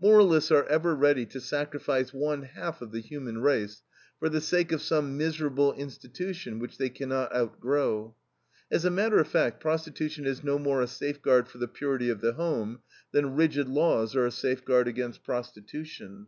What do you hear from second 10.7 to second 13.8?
a safeguard for the purity of the home than rigid